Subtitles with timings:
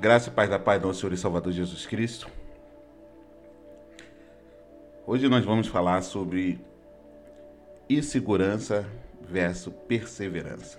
[0.00, 2.30] Graça e paz da paz do nosso Senhor e Salvador Jesus Cristo.
[5.04, 6.60] Hoje nós vamos falar sobre
[7.90, 8.88] insegurança
[9.20, 10.78] versus perseverança.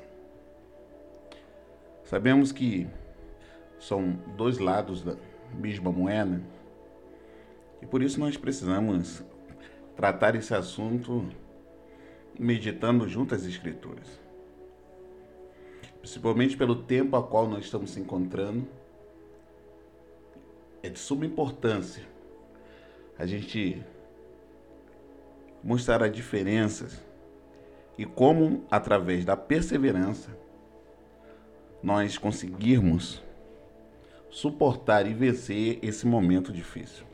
[2.05, 2.87] Sabemos que
[3.77, 5.17] são dois lados da
[5.53, 6.41] mesma moeda
[7.81, 9.21] e por isso nós precisamos
[9.97, 11.27] tratar esse assunto
[12.39, 14.17] meditando junto às Escrituras.
[15.99, 18.78] Principalmente pelo tempo a qual nós estamos se encontrando
[20.81, 22.03] é de suma importância
[23.17, 23.83] a gente
[25.61, 27.03] mostrar as diferenças
[27.97, 30.29] e como, através da perseverança,
[31.83, 33.21] nós conseguirmos
[34.29, 37.05] suportar e vencer esse momento difícil.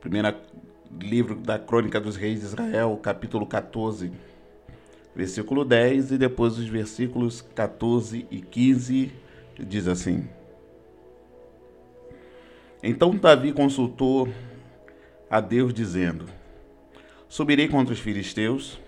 [0.00, 0.34] Primeiro
[0.98, 4.10] livro da Crônica dos Reis de Israel, capítulo 14,
[5.14, 9.12] versículo 10, e depois os versículos 14 e 15,
[9.58, 10.26] diz assim.
[12.86, 14.28] Então Davi consultou
[15.30, 16.26] a Deus, dizendo:
[17.26, 18.78] Subirei contra os filisteus,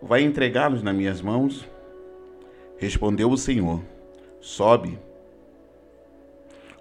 [0.00, 1.68] vai entregá-los nas minhas mãos?
[2.78, 3.82] Respondeu o Senhor:
[4.40, 4.98] Sobe,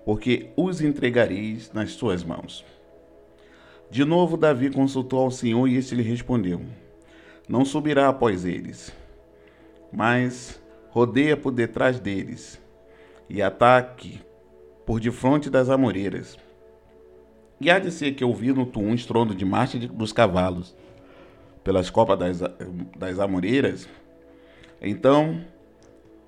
[0.05, 2.63] porque os entregareis nas tuas mãos.
[3.91, 6.61] De novo, Davi consultou ao Senhor e este lhe respondeu:
[7.45, 8.95] Não subirá após eles,
[9.91, 12.57] mas rodeia por detrás deles
[13.29, 14.25] e ataque
[14.87, 16.37] por defronte das amoreiras.
[17.59, 20.73] E há de ser que ouvi no tu um estrondo de marcha dos cavalos
[21.61, 22.39] pelas copas das,
[22.97, 23.89] das amoreiras,
[24.81, 25.41] então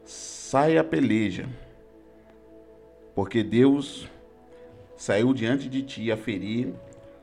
[0.03, 1.47] sai a peleja,
[3.15, 4.09] porque Deus
[4.97, 6.73] saiu diante de ti a ferir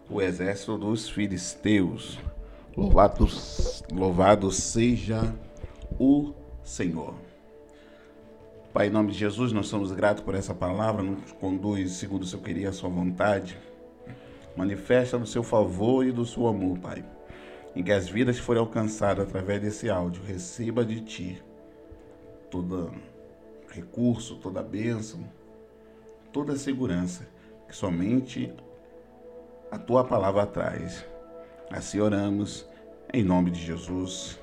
[0.09, 2.19] o exército dos filisteus.
[2.75, 3.29] Louvado,
[3.93, 5.35] louvado seja
[5.99, 7.26] o Senhor.
[8.77, 12.27] Pai, em nome de Jesus, nós somos gratos por essa palavra, nos conduz segundo o
[12.27, 13.59] seu querer e a sua vontade.
[14.55, 17.03] Manifesta no seu favor e do seu amor, Pai.
[17.75, 21.43] Em que as vidas forem alcançadas através desse áudio, receba de Ti
[22.51, 22.93] todo
[23.71, 25.25] recurso, toda bênção,
[26.31, 27.27] toda segurança
[27.67, 28.53] que somente
[29.71, 31.03] a Tua palavra traz.
[31.71, 32.69] Assim oramos,
[33.11, 34.39] em nome de Jesus.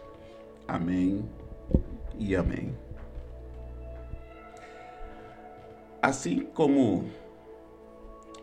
[0.67, 1.23] Amém
[2.17, 2.75] e amém.
[6.03, 7.05] Assim como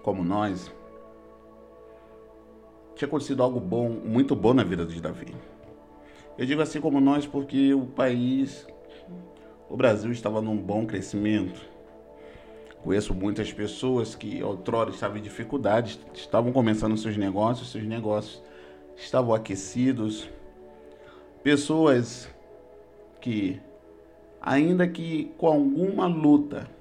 [0.02, 0.72] como nós
[2.94, 5.34] tinha acontecido algo bom, muito bom na vida de Davi.
[6.38, 8.66] Eu digo assim como nós porque o país,
[9.68, 11.60] o Brasil estava num bom crescimento.
[12.82, 18.42] Conheço muitas pessoas que outrora estavam em dificuldades, estavam começando seus negócios, seus negócios
[18.96, 20.30] estavam aquecidos.
[21.42, 22.26] Pessoas
[23.20, 23.60] que,
[24.40, 26.79] ainda que com alguma luta,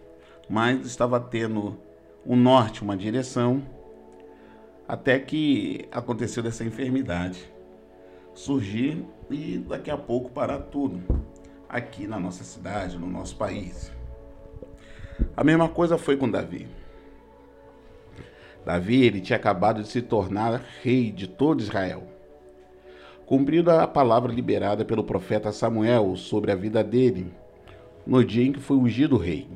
[0.50, 1.78] mas estava tendo
[2.26, 3.62] um norte, uma direção,
[4.88, 7.50] até que aconteceu dessa enfermidade
[8.34, 11.02] surgir e daqui a pouco parar tudo
[11.68, 13.92] aqui na nossa cidade, no nosso país.
[15.36, 16.68] A mesma coisa foi com Davi.
[18.66, 22.04] Davi ele tinha acabado de se tornar rei de todo Israel.
[23.26, 27.32] Cumprindo a palavra liberada pelo profeta Samuel sobre a vida dele,
[28.08, 29.48] no dia em que foi ungido rei.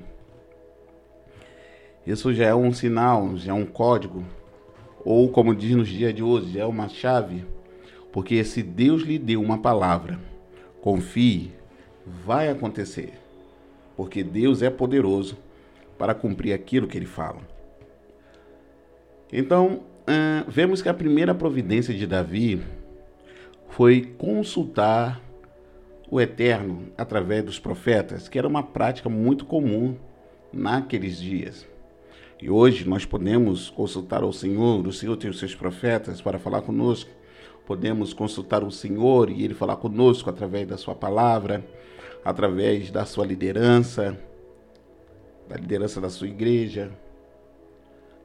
[2.05, 4.23] Isso já é um sinal, já é um código,
[5.05, 7.45] ou como diz nos dias de hoje, já é uma chave,
[8.11, 10.19] porque se Deus lhe deu uma palavra,
[10.81, 11.51] confie,
[12.05, 13.13] vai acontecer,
[13.95, 15.37] porque Deus é poderoso
[15.97, 17.39] para cumprir aquilo que ele fala.
[19.31, 19.81] Então,
[20.47, 22.61] vemos que a primeira providência de Davi
[23.69, 25.21] foi consultar
[26.11, 29.95] o Eterno através dos profetas, que era uma prática muito comum
[30.51, 31.65] naqueles dias.
[32.43, 36.61] E hoje nós podemos consultar ao Senhor, o Senhor tem os seus profetas para falar
[36.61, 37.09] conosco.
[37.65, 41.65] Podemos consultar o Senhor e ele falar conosco através da sua palavra,
[42.21, 44.19] através da sua liderança,
[45.47, 46.91] da liderança da sua igreja.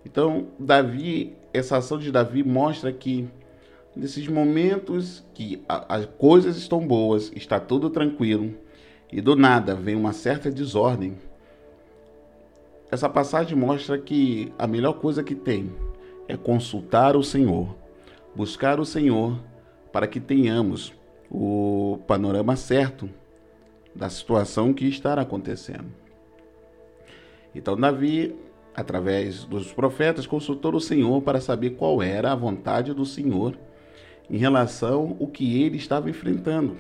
[0.05, 3.29] Então, Davi, essa ação de Davi mostra que
[3.95, 8.53] nesses momentos que as coisas estão boas, está tudo tranquilo,
[9.13, 11.17] e do nada vem uma certa desordem,
[12.91, 15.73] essa passagem mostra que a melhor coisa que tem
[16.27, 17.75] é consultar o Senhor,
[18.35, 19.39] buscar o Senhor
[19.93, 20.95] para que tenhamos
[21.31, 23.09] o panorama certo
[23.95, 25.87] da situação que estará acontecendo.
[27.55, 28.35] Então, Davi,
[28.75, 33.59] através dos profetas, consultou o Senhor para saber qual era a vontade do Senhor
[34.31, 36.77] em relação ao que ele estava enfrentando.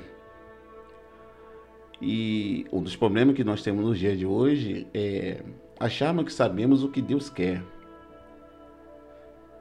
[2.00, 5.43] E um dos problemas que nós temos nos dias de hoje é
[5.79, 7.63] acharmos que sabemos o que Deus quer.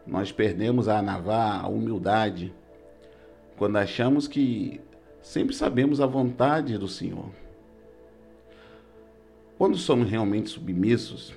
[0.05, 2.53] Nós perdemos a anavá, a humildade,
[3.57, 4.79] quando achamos que
[5.21, 7.29] sempre sabemos a vontade do Senhor.
[9.57, 11.33] Quando somos realmente submissos,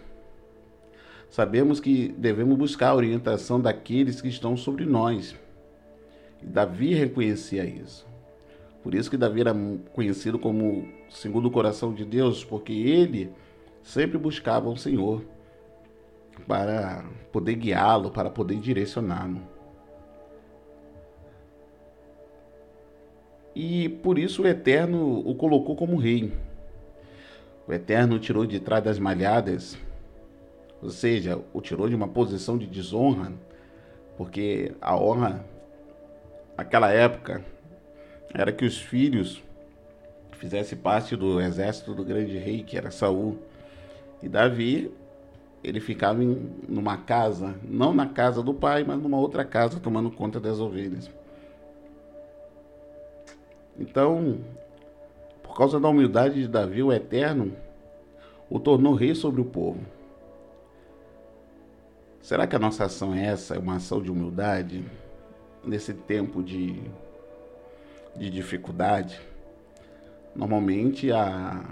[1.28, 5.34] sabemos que devemos buscar a orientação daqueles que estão sobre nós.
[6.42, 8.06] E Davi reconhecia isso.
[8.82, 9.54] Por isso que Davi era
[9.92, 13.30] conhecido como segundo o coração de Deus, porque ele
[13.82, 15.24] sempre buscava o Senhor
[16.46, 19.40] para poder guiá-lo, para poder direcioná-lo.
[23.54, 26.32] E por isso o Eterno o colocou como rei.
[27.66, 29.78] O Eterno o tirou de trás das malhadas,
[30.82, 33.32] ou seja, o tirou de uma posição de desonra,
[34.16, 35.44] porque a honra,
[36.56, 37.44] naquela época,
[38.32, 39.42] era que os filhos
[40.32, 43.38] fizessem parte do exército do grande rei, que era Saul.
[44.22, 44.92] E Davi,
[45.62, 50.10] ele ficava em numa casa, não na casa do pai, mas numa outra casa, tomando
[50.10, 51.10] conta das ovelhas.
[53.78, 54.38] Então,
[55.42, 57.52] por causa da humildade de Davi, o Eterno
[58.48, 59.80] o tornou rei sobre o povo.
[62.20, 63.54] Será que a nossa ação é essa?
[63.54, 64.84] É uma ação de humildade?
[65.64, 66.82] Nesse tempo de
[68.16, 69.20] de dificuldade,
[70.34, 71.64] normalmente a,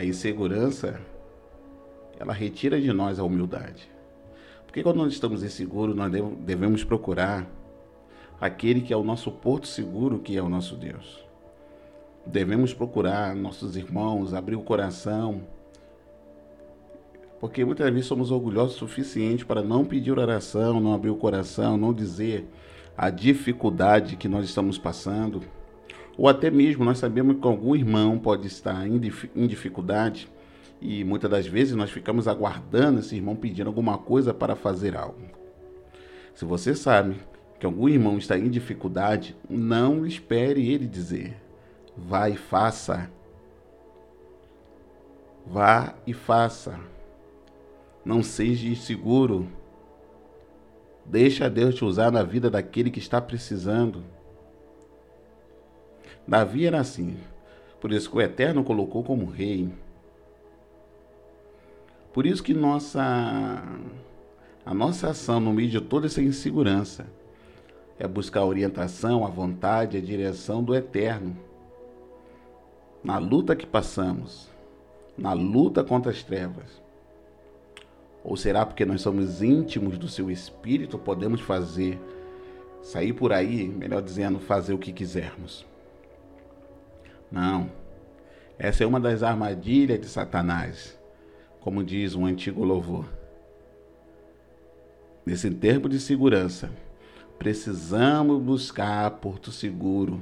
[0.00, 0.98] a insegurança
[2.18, 3.86] ela retira de nós a humildade.
[4.64, 7.46] Porque quando nós estamos inseguros, nós devemos procurar
[8.40, 11.22] aquele que é o nosso porto seguro, que é o nosso Deus.
[12.24, 15.42] Devemos procurar nossos irmãos, abrir o coração,
[17.38, 21.76] porque muitas vezes somos orgulhosos o suficiente para não pedir oração, não abrir o coração,
[21.76, 22.48] não dizer
[22.96, 25.42] a dificuldade que nós estamos passando,
[26.20, 29.00] ou até mesmo nós sabemos que algum irmão pode estar em,
[29.34, 30.30] em dificuldade
[30.78, 35.30] e muitas das vezes nós ficamos aguardando esse irmão pedindo alguma coisa para fazer algo.
[36.34, 37.16] Se você sabe
[37.58, 41.40] que algum irmão está em dificuldade, não espere ele dizer.
[41.96, 43.10] Vá e faça.
[45.46, 46.78] Vá e faça.
[48.04, 49.48] Não seja inseguro.
[51.06, 54.04] Deixa Deus te usar na vida daquele que está precisando.
[56.26, 57.16] Davi era assim.
[57.80, 59.70] Por isso que o Eterno colocou como rei.
[62.12, 63.62] Por isso que nossa
[64.64, 67.06] a nossa ação no meio de toda essa insegurança
[67.98, 71.36] é buscar a orientação, a vontade, a direção do Eterno.
[73.02, 74.48] Na luta que passamos,
[75.16, 76.80] na luta contra as trevas,
[78.22, 81.98] ou será porque nós somos íntimos do seu espírito, podemos fazer,
[82.82, 85.66] sair por aí, melhor dizendo, fazer o que quisermos?
[87.30, 87.70] Não.
[88.58, 90.98] Essa é uma das armadilhas de Satanás,
[91.60, 93.06] como diz um antigo louvor.
[95.24, 96.70] Nesse tempo de segurança,
[97.38, 100.20] precisamos buscar Porto Seguro.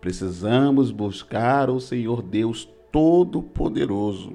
[0.00, 4.34] Precisamos buscar o Senhor Deus Todo-Poderoso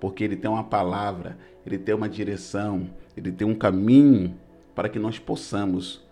[0.00, 4.38] porque ele tem uma palavra, ele tem uma direção, ele tem um caminho
[4.74, 6.04] para que nós possamos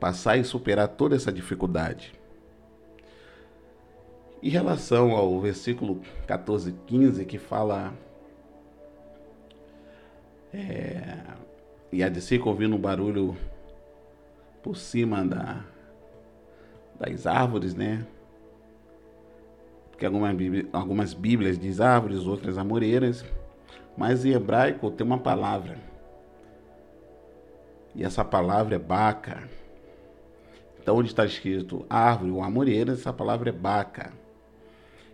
[0.00, 2.12] passar e superar toda essa dificuldade.
[4.46, 7.92] Em relação ao versículo 14, 15, que fala.
[10.54, 11.18] É,
[11.90, 13.36] e a de ouvindo um barulho
[14.62, 15.64] por cima da,
[16.96, 18.06] das árvores, né?
[19.90, 20.36] porque algumas,
[20.72, 23.24] algumas Bíblias diz árvores, outras amoreiras,
[23.98, 25.76] mas em hebraico tem uma palavra.
[27.96, 29.42] E essa palavra é baca.
[30.80, 34.24] Então, onde está escrito árvore ou amoreira, essa palavra é baca.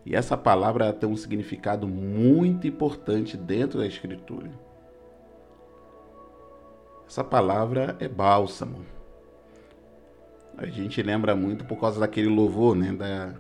[0.04, 4.50] E essa palavra tem um significado muito importante dentro da Escritura.
[7.06, 8.84] Essa palavra é bálsamo.
[10.56, 12.92] A gente lembra muito por causa daquele louvor, né?
[12.92, 13.34] Da,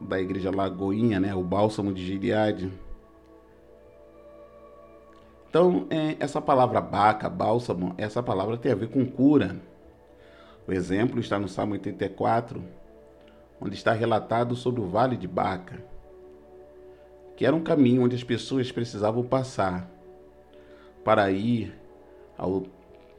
[0.00, 2.72] da igreja Lagoinha, né, o bálsamo de Gileade.
[5.48, 9.56] Então, é, essa palavra baca, bálsamo, essa palavra tem a ver com cura.
[10.66, 12.62] O exemplo está no Salmo 84,
[13.60, 15.82] onde está relatado sobre o vale de Baca,
[17.36, 19.90] que era um caminho onde as pessoas precisavam passar
[21.04, 21.74] para ir
[22.36, 22.64] ao,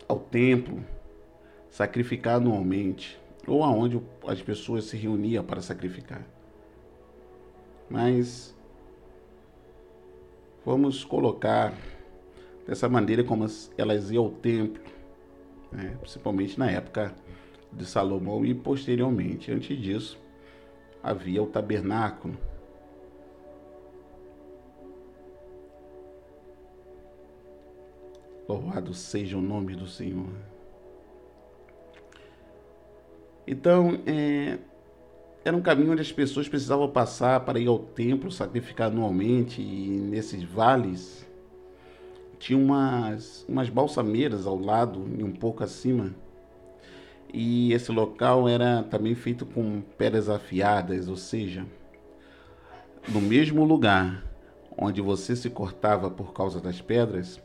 [0.08, 0.84] ao templo,
[1.70, 6.26] sacrificar anualmente, ou aonde as pessoas se reuniam para sacrificar
[7.92, 8.56] mas
[10.66, 11.74] vamos colocar
[12.66, 13.46] dessa maneira como
[13.78, 14.82] elas iam ao templo,
[15.70, 15.98] né?
[16.00, 17.14] principalmente na época
[17.72, 19.52] de Salomão e posteriormente.
[19.52, 20.18] Antes disso,
[21.04, 22.38] havia o tabernáculo.
[28.48, 30.30] Louvado seja o nome do Senhor.
[33.48, 34.60] Então, é,
[35.44, 39.90] era um caminho onde as pessoas precisavam passar para ir ao templo, sacrificar anualmente, e
[39.90, 41.26] nesses vales
[42.38, 46.14] tinha umas, umas balsameiras ao lado e um pouco acima.
[47.34, 51.66] E esse local era também feito com pedras afiadas, ou seja,
[53.08, 54.24] no mesmo lugar
[54.78, 57.42] onde você se cortava por causa das pedras,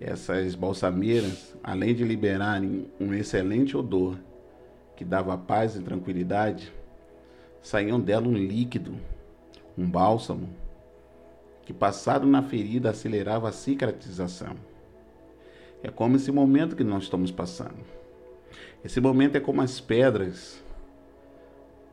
[0.00, 4.16] essas balsameiras, além de liberarem um excelente odor
[4.96, 6.72] que dava paz e tranquilidade,
[7.62, 8.94] saíam dela um líquido,
[9.76, 10.48] um bálsamo,
[11.64, 14.56] que passado na ferida acelerava a cicatrização.
[15.82, 17.99] É como esse momento que nós estamos passando.
[18.84, 20.62] Esse momento é como as pedras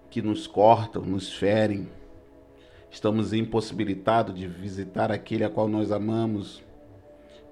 [0.09, 1.89] que nos cortam, nos ferem.
[2.89, 6.63] Estamos impossibilitados de visitar aquele a qual nós amamos.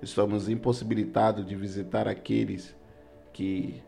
[0.01, 2.75] Estamos impossibilitados de visitar aqueles
[3.33, 3.81] que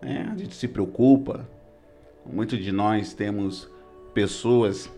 [0.00, 1.46] né, a gente se preocupa,
[2.26, 3.68] Muitos de nós temos
[4.12, 4.90] pessoas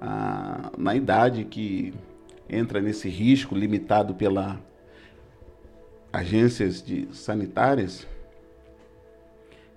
[0.00, 1.92] ah, na idade que
[2.48, 4.60] entra nesse risco limitado pela
[6.12, 8.06] agências de sanitárias.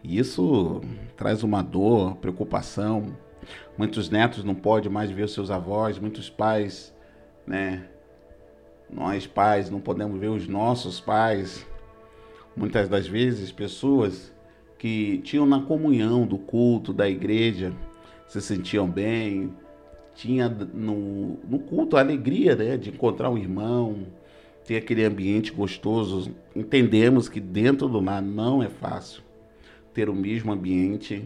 [0.08, 0.82] E isso
[1.18, 3.18] traz uma dor, preocupação.
[3.76, 6.94] Muitos netos não podem mais ver seus avós, muitos pais,
[7.46, 7.88] né?
[8.88, 11.66] Nós pais não podemos ver os nossos pais.
[12.56, 14.32] Muitas das vezes pessoas
[14.78, 17.74] que tinham na comunhão do culto da igreja,
[18.28, 19.52] se sentiam bem,
[20.14, 24.06] tinha no, no culto a alegria né, de encontrar um irmão,
[24.64, 26.32] ter aquele ambiente gostoso.
[26.56, 29.26] Entendemos que dentro do lar não é fácil
[29.96, 31.26] ter o mesmo ambiente.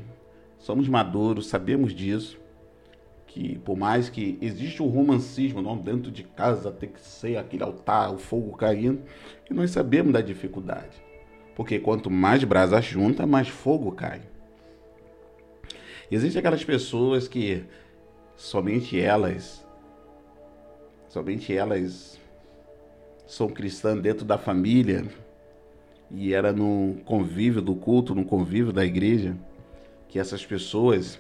[0.60, 2.40] Somos maduros, sabemos disso.
[3.26, 7.64] Que por mais que existe o romancismo, não dentro de casa tem que ser aquele
[7.64, 9.02] altar, o fogo caindo,
[9.50, 11.04] e nós sabemos da dificuldade.
[11.56, 14.22] Porque quanto mais brasa junta, mais fogo cai.
[16.10, 17.64] Existem aquelas pessoas que
[18.36, 19.66] somente elas,
[21.08, 22.20] somente elas
[23.28, 25.06] são cristãs dentro da família
[26.12, 29.36] e era no convívio do culto, no convívio da igreja,
[30.08, 31.20] que essas pessoas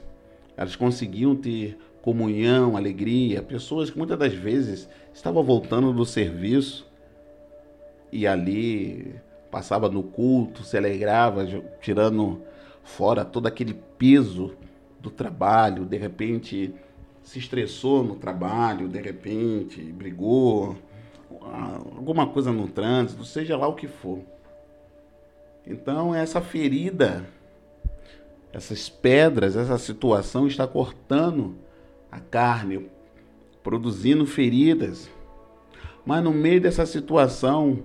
[0.57, 6.87] elas conseguiam ter comunhão, alegria, pessoas que muitas das vezes estavam voltando do serviço
[8.11, 9.15] e ali
[9.51, 11.45] passava no culto, se alegrava,
[11.81, 12.41] tirando
[12.83, 14.55] fora todo aquele peso
[14.99, 16.73] do trabalho, de repente
[17.23, 20.75] se estressou no trabalho, de repente brigou,
[21.95, 24.19] alguma coisa no trânsito, seja lá o que for.
[25.69, 27.23] Então essa ferida,
[28.51, 31.55] essas pedras, essa situação está cortando
[32.11, 32.89] a carne,
[33.61, 35.07] produzindo feridas.
[36.03, 37.83] Mas no meio dessa situação,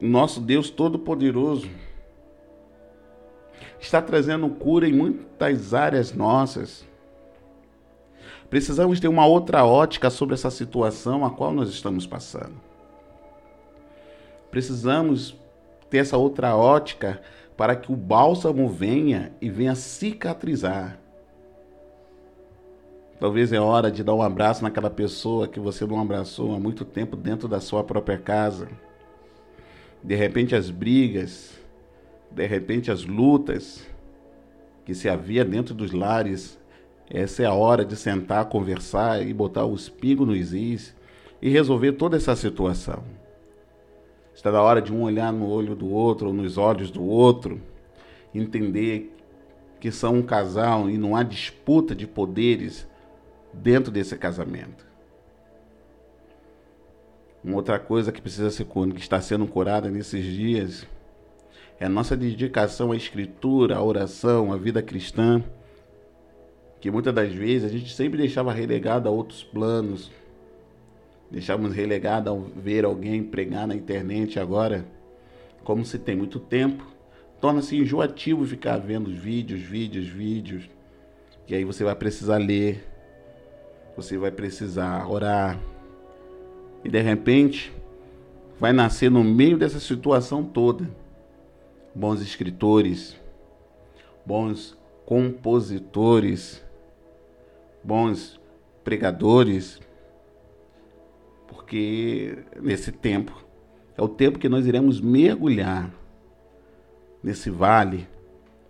[0.00, 1.70] nosso Deus Todo-Poderoso
[3.78, 6.84] está trazendo cura em muitas áreas nossas.
[8.50, 12.60] Precisamos ter uma outra ótica sobre essa situação a qual nós estamos passando.
[14.50, 15.36] Precisamos
[15.94, 17.22] ter essa outra ótica
[17.56, 20.98] para que o bálsamo venha e venha cicatrizar.
[23.20, 26.84] Talvez é hora de dar um abraço naquela pessoa que você não abraçou há muito
[26.84, 28.68] tempo dentro da sua própria casa
[30.02, 31.56] de repente as brigas,
[32.28, 33.86] de repente as lutas
[34.84, 36.58] que se havia dentro dos lares,
[37.08, 40.94] essa é a hora de sentar, conversar e botar os pingos nos is
[41.40, 43.23] e resolver toda essa situação.
[44.34, 47.60] Está na hora de um olhar no olho do outro, ou nos olhos do outro,
[48.34, 49.14] entender
[49.78, 52.86] que são um casal e não há disputa de poderes
[53.52, 54.84] dentro desse casamento.
[57.44, 60.86] Uma outra coisa que precisa ser que está sendo curada nesses dias
[61.78, 65.42] é a nossa dedicação à escritura, à oração, à vida cristã,
[66.80, 70.10] que muitas das vezes a gente sempre deixava relegado a outros planos.
[71.34, 74.86] Deixávamos relegado a ver alguém pregar na internet agora,
[75.64, 76.86] como se tem muito tempo,
[77.40, 80.70] torna-se enjoativo ficar vendo vídeos, vídeos, vídeos.
[81.48, 82.88] E aí você vai precisar ler,
[83.96, 85.58] você vai precisar orar,
[86.84, 87.72] e de repente
[88.60, 90.88] vai nascer no meio dessa situação toda
[91.92, 93.16] bons escritores,
[94.24, 96.64] bons compositores,
[97.82, 98.40] bons
[98.84, 99.80] pregadores,
[101.74, 103.44] porque nesse tempo
[103.98, 105.92] é o tempo que nós iremos mergulhar
[107.20, 108.06] nesse vale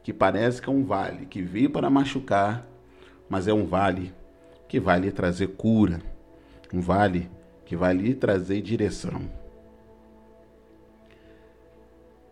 [0.02, 2.66] que parece que é um vale que veio para machucar,
[3.28, 4.10] mas é um vale
[4.66, 6.00] que vai lhe trazer cura,
[6.72, 7.30] um vale
[7.66, 9.20] que vai lhe trazer direção.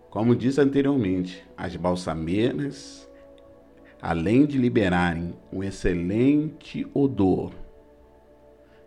[0.09, 3.07] Como disse anteriormente, as balsameiras,
[4.01, 7.62] além de liberarem um excelente odor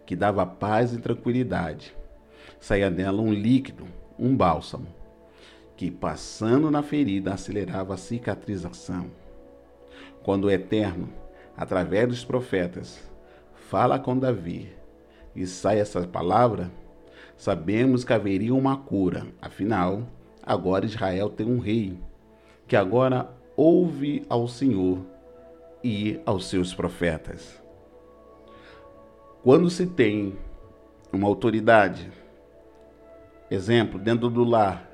[0.05, 1.95] que dava paz e tranquilidade,
[2.59, 3.85] saía dela um líquido,
[4.17, 4.87] um bálsamo,
[5.75, 9.07] que passando na ferida acelerava a cicatrização.
[10.23, 11.09] Quando o Eterno,
[11.55, 12.99] através dos profetas,
[13.69, 14.71] fala com Davi
[15.35, 16.71] e sai essa palavra,
[17.35, 19.27] sabemos que haveria uma cura.
[19.41, 20.03] Afinal,
[20.41, 21.97] agora Israel tem um rei
[22.67, 24.99] que agora ouve ao Senhor
[25.83, 27.64] e aos seus profetas.
[29.45, 30.33] Quando se tem
[31.13, 32.11] uma autoridade,
[33.51, 34.89] exemplo, dentro do lar,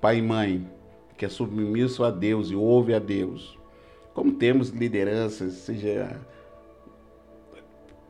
[0.00, 0.68] pai e mãe,
[1.16, 3.56] que é submisso a Deus e ouve a Deus,
[4.12, 6.20] como temos lideranças, seja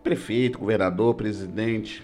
[0.02, 2.02] prefeito, governador, presidente,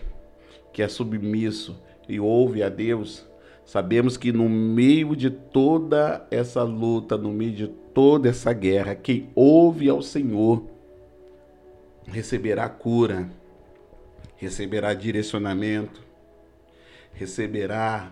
[0.74, 3.26] que é submisso e ouve a Deus,
[3.64, 9.30] sabemos que no meio de toda essa luta, no meio de toda essa guerra, quem
[9.34, 10.66] ouve ao Senhor
[12.06, 13.39] receberá cura,
[14.40, 16.00] receberá direcionamento,
[17.12, 18.10] receberá,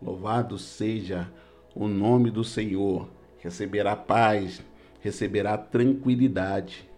[0.00, 1.30] louvado seja
[1.74, 4.64] o nome do Senhor, receberá paz,
[5.02, 6.88] receberá tranquilidade.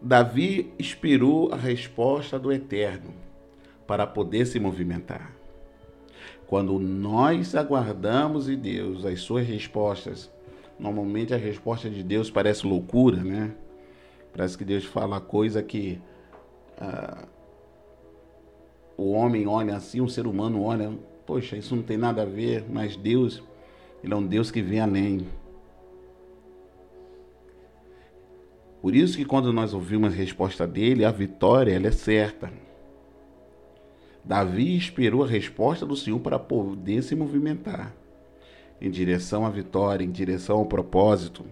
[0.00, 3.12] Davi esperou a resposta do Eterno
[3.88, 5.34] para poder se movimentar.
[6.46, 10.30] Quando nós aguardamos em Deus as suas respostas,
[10.78, 13.52] normalmente a resposta de Deus parece loucura, né?
[14.34, 16.00] Parece que Deus fala coisa que
[16.78, 17.26] ah,
[18.96, 20.92] o homem olha assim, o ser humano olha,
[21.24, 23.42] poxa, isso não tem nada a ver, mas Deus,
[24.02, 25.26] Ele é um Deus que vem além.
[28.82, 32.52] Por isso que quando nós ouvimos a resposta dele, a vitória ela é certa.
[34.22, 37.94] Davi esperou a resposta do Senhor para poder se movimentar
[38.80, 41.44] em direção à vitória, em direção ao propósito.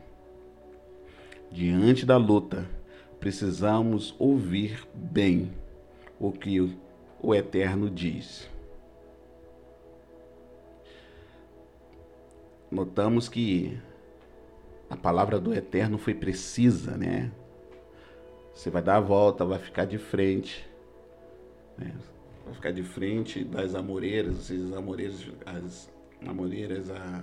[1.51, 2.69] Diante da luta,
[3.23, 5.53] precisamos ouvir bem
[6.19, 6.77] o que
[7.23, 8.51] o Eterno diz.
[12.69, 13.81] Notamos que
[14.91, 17.31] a palavra do Eterno foi precisa, né?
[18.53, 20.69] Você vai dar a volta, vai ficar de frente,
[21.79, 21.95] né?
[22.45, 25.91] vai ficar de frente das amoreiras, ou seja, as amoreiras, as
[26.27, 27.23] amoreiras, a,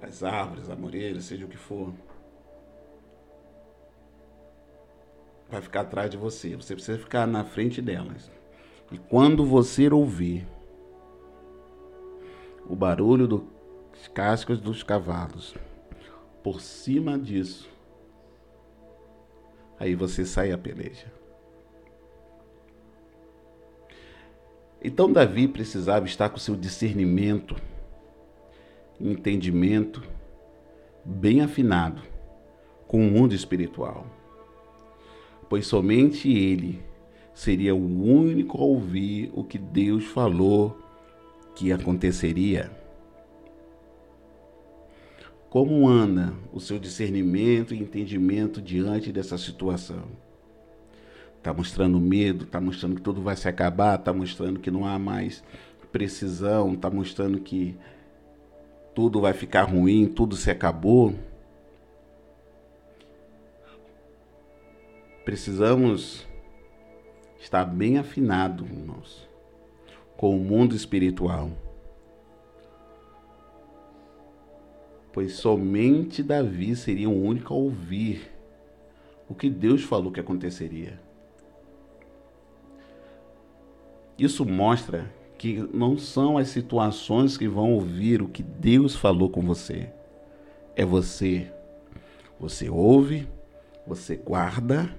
[0.00, 1.92] as árvores, amoreiras, seja o que for.
[5.50, 6.54] Vai ficar atrás de você.
[6.54, 8.30] Você precisa ficar na frente delas.
[8.92, 10.46] E quando você ouvir
[12.68, 15.54] o barulho dos cascos dos cavalos,
[16.42, 17.68] por cima disso,
[19.78, 21.12] aí você sai a peleja.
[24.82, 27.54] Então Davi precisava estar com seu discernimento,
[28.98, 30.02] entendimento
[31.04, 32.02] bem afinado
[32.86, 34.06] com o mundo espiritual,
[35.50, 36.80] pois somente ele
[37.34, 40.78] seria o único a ouvir o que Deus falou
[41.56, 42.70] que aconteceria.
[45.50, 50.04] Como anda o seu discernimento e entendimento diante dessa situação?
[51.36, 55.00] Está mostrando medo, está mostrando que tudo vai se acabar, está mostrando que não há
[55.00, 55.42] mais
[55.90, 57.76] precisão, está mostrando que
[58.94, 61.14] tudo vai ficar ruim, tudo se acabou.
[65.24, 66.26] Precisamos
[67.38, 69.28] estar bem afinado, irmãos,
[70.16, 71.50] com o mundo espiritual.
[75.12, 78.30] pois somente Davi seria o único a ouvir
[79.28, 81.00] o que Deus falou que aconteceria.
[84.18, 89.40] Isso mostra que não são as situações que vão ouvir o que Deus falou com
[89.40, 89.90] você.
[90.76, 91.50] É você.
[92.38, 93.28] Você ouve,
[93.86, 94.94] você guarda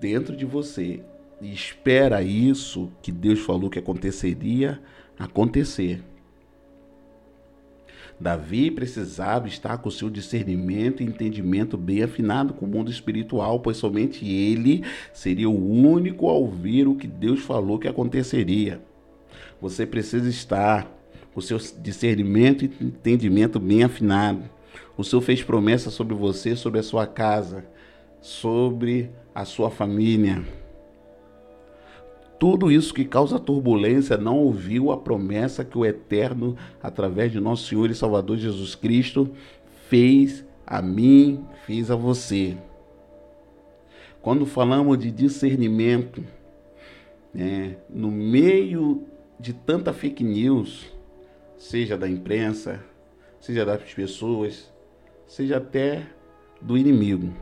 [0.00, 1.00] dentro de você
[1.40, 4.80] e espera isso que Deus falou que aconteceria
[5.18, 6.02] acontecer.
[8.18, 13.78] Davi precisava estar com seu discernimento e entendimento bem afinado com o mundo espiritual, pois
[13.78, 18.82] somente ele seria o único a ouvir o que Deus falou que aconteceria.
[19.60, 20.90] Você precisa estar
[21.32, 24.42] com seu discernimento e entendimento bem afinado.
[24.98, 27.64] O Senhor fez promessa sobre você, sobre a sua casa,
[28.20, 30.42] sobre a sua família.
[32.38, 37.66] tudo isso que causa turbulência não ouviu a promessa que o Eterno, através de nosso
[37.66, 39.30] Senhor e Salvador Jesus Cristo,
[39.88, 42.56] fez a mim, fez a você.
[44.22, 46.24] Quando falamos de discernimento,
[47.34, 49.04] né, no meio
[49.38, 50.86] de tanta fake news,
[51.58, 52.82] seja da imprensa,
[53.38, 54.72] seja das pessoas,
[55.26, 56.06] seja até
[56.60, 57.32] do inimigo,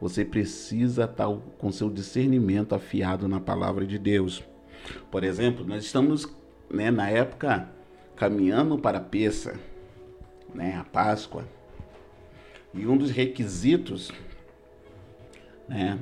[0.00, 1.28] você precisa estar
[1.58, 4.42] com seu discernimento afiado na palavra de Deus.
[5.10, 6.26] Por exemplo, nós estamos
[6.70, 7.68] né, na época
[8.14, 9.58] caminhando para a peça,
[10.54, 11.44] né, a Páscoa.
[12.74, 14.12] E um dos requisitos
[15.68, 15.98] né,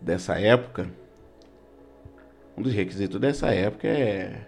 [0.00, 0.90] dessa época,
[2.56, 4.46] um dos requisitos dessa época é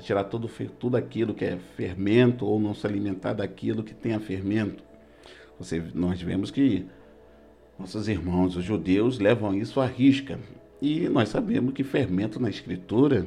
[0.00, 4.83] tirar todo, tudo aquilo que é fermento ou não se alimentar daquilo que tenha fermento.
[5.58, 6.86] Você, nós vemos que
[7.78, 10.38] nossos irmãos, os judeus, levam isso à risca.
[10.80, 13.26] E nós sabemos que fermento na escritura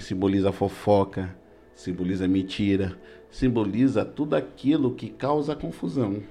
[0.00, 1.34] simboliza fofoca,
[1.74, 2.96] simboliza mentira,
[3.30, 6.22] simboliza tudo aquilo que causa confusão.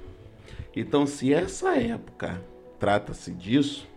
[0.75, 2.41] Então, se essa época
[2.79, 3.88] trata-se disso,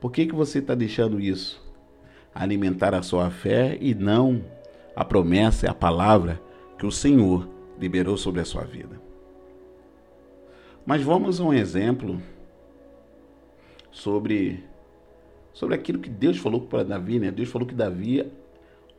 [0.00, 1.60] por que, que você está deixando isso?
[2.34, 4.42] Alimentar a sua fé e não
[4.94, 6.40] a promessa e a palavra
[6.78, 7.48] que o Senhor
[7.78, 9.11] liberou sobre a sua vida.
[10.84, 12.20] Mas vamos a um exemplo
[13.90, 14.64] sobre
[15.52, 17.30] sobre aquilo que Deus falou para Davi, né?
[17.30, 18.30] Deus falou que Davi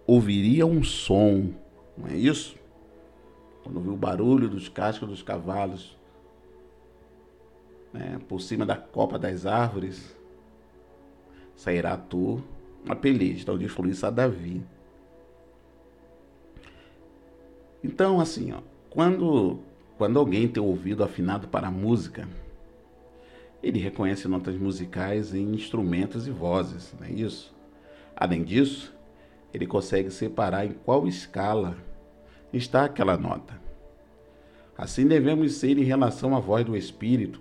[0.05, 1.51] ouviria um som,
[1.97, 2.55] não é isso?
[3.63, 5.97] Quando ouviu o barulho dos cascos dos cavalos,
[7.91, 8.19] né?
[8.27, 10.15] Por cima da copa das árvores,
[11.55, 12.43] sairá tu
[12.85, 13.41] uma peleja.
[13.41, 14.63] Então Deus falou isso a Davi.
[17.83, 19.59] Então, assim, ó, quando
[19.97, 22.27] quando alguém tem ouvido afinado para a música,
[23.61, 27.53] ele reconhece notas musicais em instrumentos e vozes, não é isso?
[28.15, 28.93] Além disso,
[29.53, 31.77] ele consegue separar em qual escala
[32.51, 33.61] está aquela nota.
[34.77, 37.39] Assim devemos ser em relação à voz do Espírito.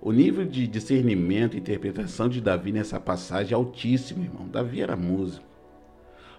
[0.00, 4.46] O nível de discernimento e interpretação de Davi nessa passagem é altíssimo, irmão.
[4.46, 5.44] Davi era músico,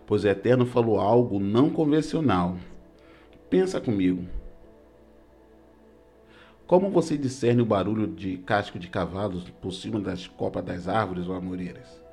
[0.06, 2.58] pois o Eterno falou algo não convencional.
[3.50, 4.26] Pensa comigo.
[6.68, 11.26] Como você discerne o barulho de casco de cavalos por cima das copas das árvores
[11.26, 12.04] ou amoreiras?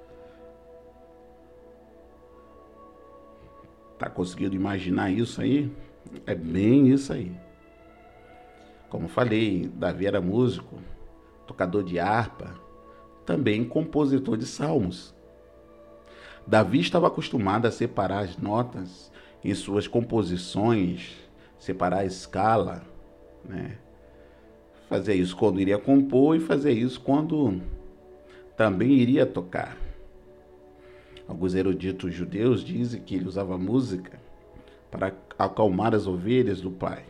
[3.98, 5.74] Tá conseguindo imaginar isso aí?
[6.24, 7.34] É bem isso aí.
[8.88, 10.78] Como falei, Davi era músico,
[11.48, 12.54] tocador de harpa,
[13.26, 15.12] também compositor de salmos.
[16.46, 19.10] Davi estava acostumado a separar as notas
[19.42, 21.16] em suas composições,
[21.58, 22.84] separar a escala,
[23.44, 23.78] né?
[24.88, 27.60] Fazia isso quando iria compor e fazia isso quando
[28.56, 29.76] também iria tocar.
[31.26, 34.20] Alguns eruditos judeus dizem que ele usava música
[34.90, 37.04] para acalmar as ovelhas do pai.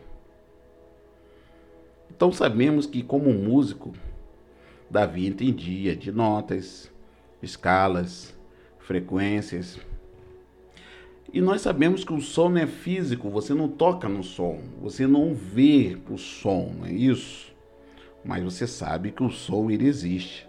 [2.09, 3.93] Então sabemos que, como músico,
[4.89, 6.89] Davi entendia de notas,
[7.41, 8.33] escalas,
[8.79, 9.79] frequências.
[11.33, 15.33] E nós sabemos que o som é físico, você não toca no som, você não
[15.33, 17.54] vê o som, não é isso?
[18.25, 20.47] Mas você sabe que o som ele existe.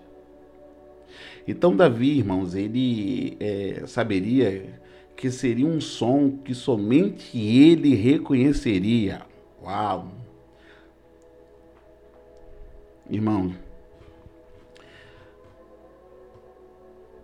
[1.46, 4.80] Então Davi, irmãos, ele é, saberia
[5.16, 9.22] que seria um som que somente ele reconheceria.
[9.62, 10.12] Uau!
[13.08, 13.54] Irmão,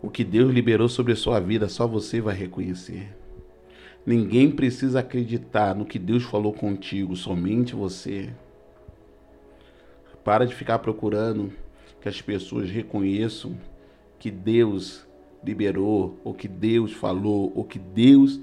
[0.00, 3.16] o que Deus liberou sobre a sua vida, só você vai reconhecer.
[4.04, 8.30] Ninguém precisa acreditar no que Deus falou contigo, somente você.
[10.24, 11.52] Para de ficar procurando
[12.00, 13.56] que as pessoas reconheçam
[14.18, 15.06] que Deus
[15.42, 18.40] liberou, ou que Deus falou, ou que Deus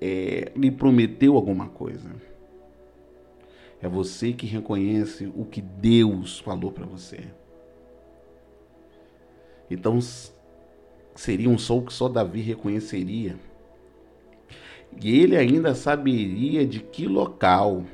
[0.00, 2.10] é, lhe prometeu alguma coisa.
[3.80, 7.20] É você que reconhece o que Deus falou para você.
[9.70, 9.98] Então,
[11.14, 13.36] seria um som que só Davi reconheceria.
[15.00, 17.84] E ele ainda saberia de que local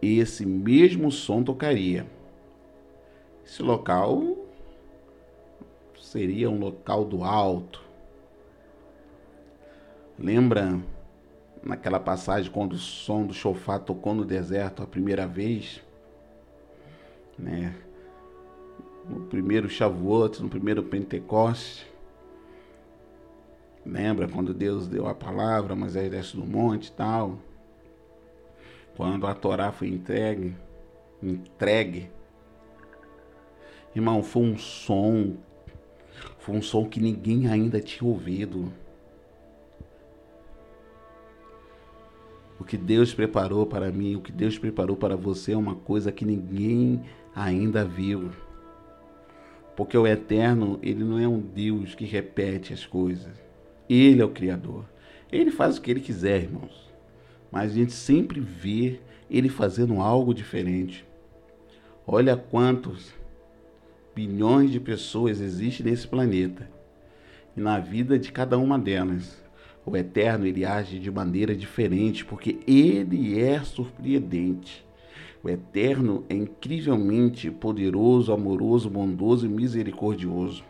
[0.00, 2.06] esse mesmo som tocaria.
[3.44, 4.36] Esse local
[6.00, 7.82] seria um local do alto.
[10.18, 10.80] Lembra
[11.62, 15.82] naquela passagem quando o som do chofar tocou no deserto a primeira vez?
[17.38, 17.74] Né?
[19.08, 21.86] No primeiro Shavuot, no primeiro Pentecoste.
[23.84, 27.38] Lembra quando Deus deu a palavra, Moisés desce do monte e tal?
[28.96, 30.56] Quando a Torá foi entregue,
[31.22, 32.08] entregue
[33.94, 35.36] Irmão, foi um som
[36.38, 38.72] Foi um som que ninguém ainda tinha ouvido.
[42.58, 46.12] O que Deus preparou para mim, o que Deus preparou para você é uma coisa
[46.12, 47.02] que ninguém
[47.34, 48.30] ainda viu.
[49.76, 53.32] Porque o eterno, ele não é um Deus que repete as coisas.
[53.88, 54.84] Ele é o Criador.
[55.32, 56.92] Ele faz o que ele quiser, irmãos.
[57.50, 61.04] Mas a gente sempre vê ele fazendo algo diferente.
[62.06, 63.12] Olha quantos
[64.14, 66.68] bilhões de pessoas existem nesse planeta.
[67.56, 69.42] E na vida de cada uma delas,
[69.84, 74.84] o Eterno ele age de maneira diferente, porque ele é surpreendente.
[75.42, 80.64] O Eterno é incrivelmente poderoso, amoroso, bondoso e misericordioso.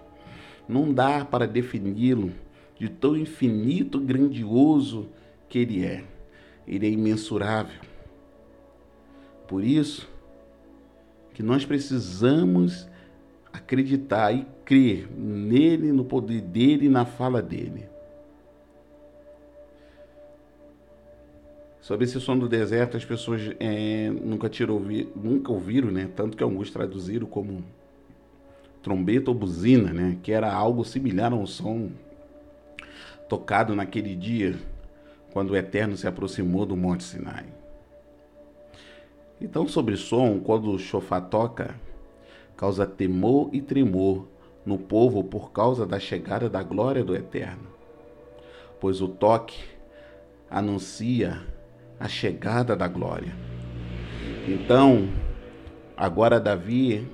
[0.68, 2.32] Não dá para defini-lo
[2.78, 5.08] de tão infinito, grandioso
[5.48, 6.04] que ele é.
[6.66, 7.80] Ele é imensurável.
[9.46, 10.08] Por isso
[11.34, 12.88] que nós precisamos
[13.54, 17.88] acreditar e crer nele, no poder dele na fala dele.
[21.80, 24.80] Sobre esse som do deserto, as pessoas é, nunca, tiram,
[25.14, 26.10] nunca ouviram, né?
[26.16, 27.62] Tanto que alguns traduziram como
[28.82, 30.18] trombeta ou buzina, né?
[30.22, 31.90] Que era algo similar a um som
[33.28, 34.56] tocado naquele dia,
[35.32, 37.46] quando o Eterno se aproximou do Monte Sinai.
[39.40, 41.74] Então, sobre som, quando o chofá toca,
[42.64, 44.26] causa temor e tremor
[44.64, 47.68] no povo por causa da chegada da glória do Eterno.
[48.80, 49.62] Pois o toque
[50.50, 51.42] anuncia
[52.00, 53.36] a chegada da glória.
[54.48, 55.10] Então,
[55.94, 57.06] agora Davi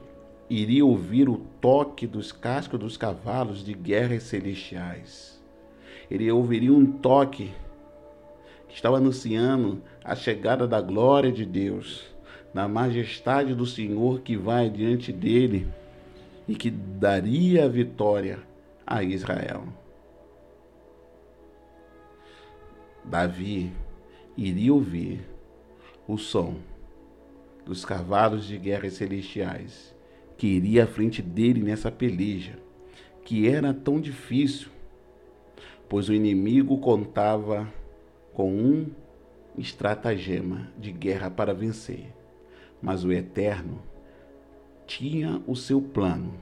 [0.49, 5.43] iria ouvir o toque dos cascos dos cavalos de guerras celestiais.
[6.09, 7.51] Ele ouviria um toque
[8.69, 12.05] que estava anunciando a chegada da glória de Deus,
[12.53, 15.69] da majestade do Senhor que vai diante dele
[16.49, 18.41] e que daria a vitória
[18.87, 19.65] a Israel.
[23.05, 23.73] Davi
[24.37, 25.21] iria ouvir
[26.07, 26.57] o som
[27.65, 29.95] dos cavalos de guerra celestiais
[30.37, 32.59] que iria à frente dele nessa peleja,
[33.27, 34.71] que era tão difícil,
[35.87, 37.71] pois o inimigo contava
[38.33, 38.91] com um
[39.59, 42.07] estratagema de guerra para vencer,
[42.83, 43.83] mas o Eterno
[44.87, 46.35] tinha o seu plano,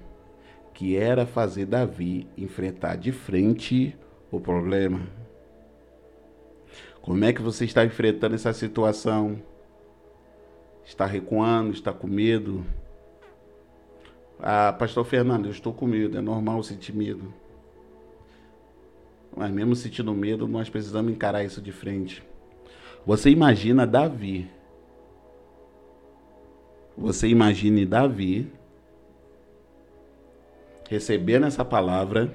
[0.72, 3.96] que era fazer Davi enfrentar de frente
[4.30, 5.00] o problema.
[7.02, 9.42] Como é que você está enfrentando essa situação?
[10.84, 11.72] Está recuando?
[11.72, 12.64] Está com medo?
[14.38, 16.16] Ah, pastor Fernando, eu estou com medo.
[16.16, 17.32] É normal sentir medo.
[19.36, 22.22] Mas mesmo sentindo medo, nós precisamos encarar isso de frente.
[23.06, 24.50] Você imagina Davi.
[27.00, 28.48] Você imagine Davi
[30.90, 32.34] recebendo essa palavra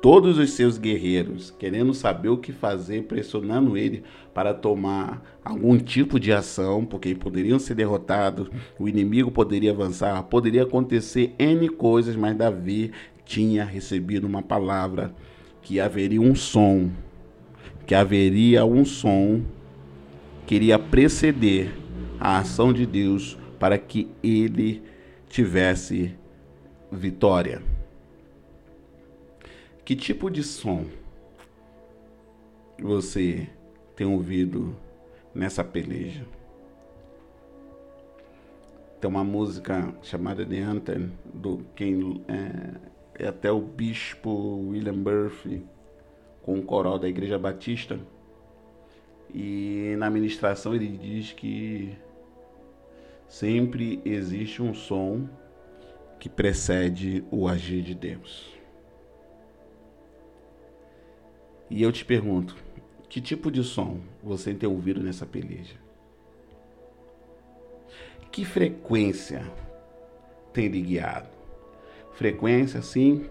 [0.00, 6.18] todos os seus guerreiros, querendo saber o que fazer, pressionando ele para tomar algum tipo
[6.18, 8.48] de ação, porque poderiam ser derrotados,
[8.78, 12.92] o inimigo poderia avançar, poderia acontecer N coisas, mas Davi
[13.26, 15.14] tinha recebido uma palavra
[15.60, 16.90] que haveria um som,
[17.86, 19.42] que haveria um som
[20.46, 21.81] que iria preceder
[22.24, 24.80] a ação de Deus para que ele
[25.28, 26.14] tivesse
[26.88, 27.60] vitória.
[29.84, 30.86] Que tipo de som
[32.80, 33.48] você
[33.96, 34.76] tem ouvido
[35.34, 36.24] nessa peleja?
[39.00, 45.64] Tem uma música chamada The Anthem, do quem é, é até o bispo William Murphy,
[46.40, 47.98] com o coral da Igreja Batista.
[49.34, 51.98] E na ministração ele diz que
[53.32, 55.26] sempre existe um som
[56.20, 58.52] que precede o agir de Deus.
[61.70, 62.54] E eu te pergunto,
[63.08, 65.76] que tipo de som você tem ouvido nessa peleja?
[68.30, 69.50] Que frequência
[70.52, 71.30] tem lhe guiado?
[72.12, 73.30] Frequência, sim.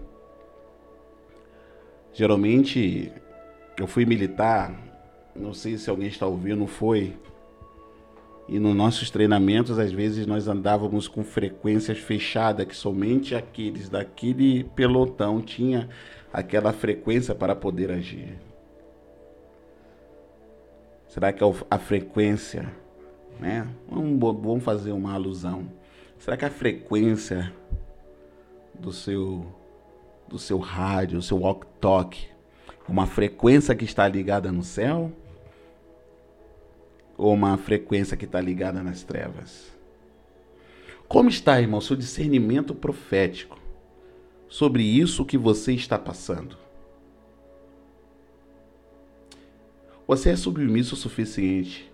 [2.12, 3.12] Geralmente,
[3.78, 4.76] eu fui militar,
[5.34, 7.16] não sei se alguém está ouvindo, foi.
[8.52, 14.64] E nos nossos treinamentos, às vezes, nós andávamos com frequências fechadas, que somente aqueles daquele
[14.76, 15.88] pelotão tinha
[16.30, 18.38] aquela frequência para poder agir?
[21.08, 22.70] Será que é a frequência,
[23.40, 23.66] né?
[23.88, 25.66] Vamos, fazer uma alusão.
[26.18, 27.50] Será que a frequência
[28.78, 29.46] do seu
[30.28, 32.28] do seu rádio, do seu walk-talk,
[32.86, 35.10] uma frequência que está ligada no céu
[37.22, 39.72] ou uma frequência que está ligada nas trevas?
[41.08, 43.62] Como está, irmão, seu discernimento profético?
[44.52, 46.58] sobre isso que você está passando?
[50.06, 51.90] Você é submisso o suficiente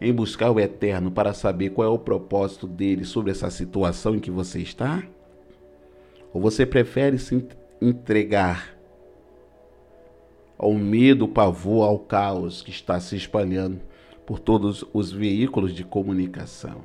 [0.00, 4.20] em buscar o eterno para saber qual é o propósito dele sobre essa situação em
[4.20, 5.02] que você está?
[6.32, 7.44] Ou você prefere se
[7.82, 8.78] entregar
[10.56, 13.80] ao medo, ao pavor, ao caos que está se espalhando
[14.28, 16.82] por todos os veículos de comunicação?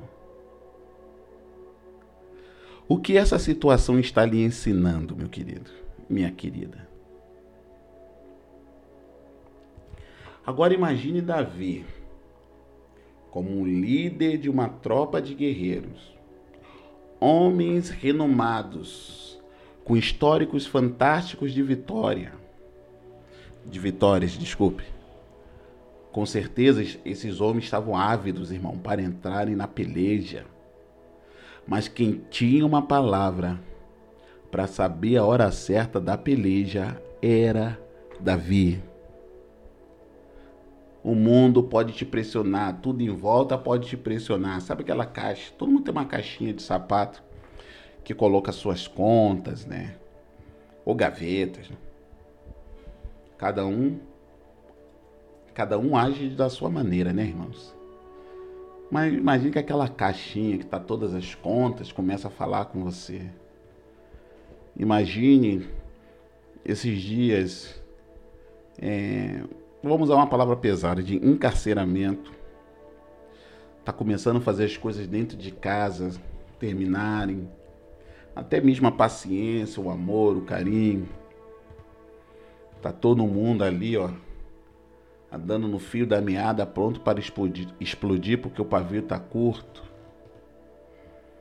[2.88, 5.70] O que essa situação está lhe ensinando, meu querido,
[6.08, 6.88] minha querida?
[10.46, 11.84] Agora imagine Davi
[13.30, 16.16] como um líder de uma tropa de guerreiros,
[17.20, 19.38] homens renomados,
[19.84, 22.32] com históricos fantásticos de vitória,
[23.66, 24.93] de vitórias, desculpe.
[26.14, 30.46] Com certeza esses homens estavam ávidos, irmão, para entrarem na peleja.
[31.66, 33.60] Mas quem tinha uma palavra
[34.48, 37.76] para saber a hora certa da peleja era
[38.20, 38.80] Davi.
[41.02, 44.60] O mundo pode te pressionar, tudo em volta pode te pressionar.
[44.60, 45.52] Sabe aquela caixa?
[45.58, 47.24] Todo mundo tem uma caixinha de sapato
[48.04, 49.96] que coloca suas contas, né?
[50.84, 51.68] Ou gavetas.
[51.68, 51.76] Né?
[53.36, 53.98] Cada um
[55.54, 57.74] cada um age da sua maneira, né, irmãos?
[58.90, 63.22] Mas imagine que aquela caixinha que está todas as contas começa a falar com você.
[64.76, 65.66] Imagine
[66.64, 67.82] esses dias
[68.78, 69.42] é,
[69.82, 72.32] vamos usar uma palavra pesada, de encarceramento.
[73.78, 76.10] Está começando a fazer as coisas dentro de casa
[76.58, 77.48] terminarem.
[78.34, 81.08] Até mesmo a paciência, o amor, o carinho.
[82.82, 84.10] Tá todo mundo ali, ó,
[85.34, 89.82] andando no fio da meada, pronto para explodir, explodir porque o pavio está curto.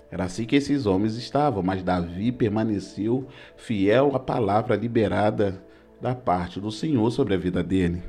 [0.09, 5.63] Era assim que esses homens estavam, mas Davi permaneceu fiel à palavra liberada
[6.01, 8.03] da parte do Senhor sobre a vida dele.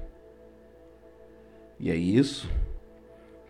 [1.79, 2.51] E é isso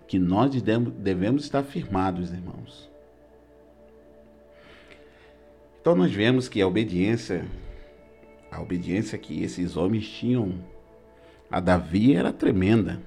[0.08, 2.90] que nós devemos estar firmados, irmãos.
[5.80, 7.46] Então nós vemos que a obediência,
[8.50, 10.73] a obediência que esses homens tinham
[11.54, 13.00] a Davi era tremenda,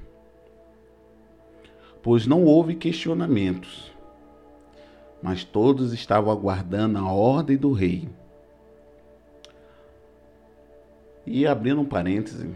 [2.01, 3.91] pois não houve questionamentos,
[5.21, 8.07] mas todos estavam aguardando a ordem do rei.
[11.25, 12.49] E abrindo um parêntese,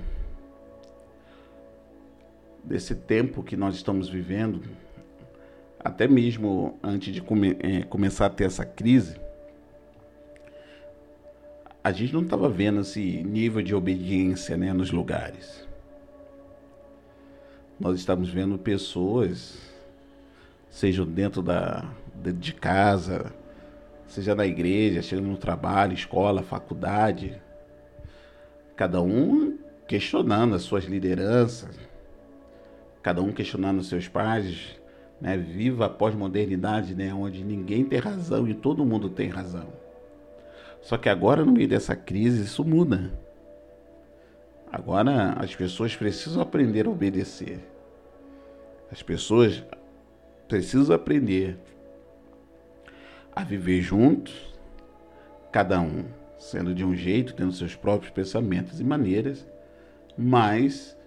[2.63, 4.61] desse tempo que nós estamos vivendo,
[5.77, 9.19] até mesmo antes de come, é, começar a ter essa crise,
[11.83, 15.69] a gente não estava vendo esse nível de obediência né, nos lugares.
[17.81, 19.57] Nós estamos vendo pessoas,
[20.69, 21.83] seja dentro da,
[22.37, 23.33] de casa,
[24.05, 27.41] seja na igreja, chegando no trabalho, escola, faculdade,
[28.75, 31.75] cada um questionando as suas lideranças,
[33.01, 34.79] cada um questionando seus pais,
[35.19, 35.35] né?
[35.35, 37.11] Viva a pós-modernidade, né?
[37.11, 39.69] Onde ninguém tem razão e todo mundo tem razão.
[40.83, 43.11] Só que agora, no meio dessa crise, isso muda.
[44.71, 47.70] Agora as pessoas precisam aprender a obedecer.
[48.91, 49.63] As pessoas
[50.47, 51.57] precisam aprender
[53.33, 54.33] a viver juntos,
[55.51, 56.05] cada um
[56.37, 59.47] sendo de um jeito, tendo seus próprios pensamentos e maneiras,
[60.17, 60.97] mas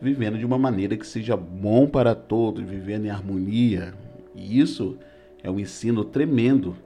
[0.00, 3.92] vivendo de uma maneira que seja bom para todos, vivendo em harmonia.
[4.34, 4.96] E isso
[5.42, 6.76] é um ensino tremendo